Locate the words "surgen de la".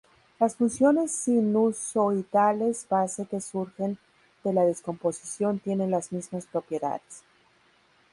3.39-4.65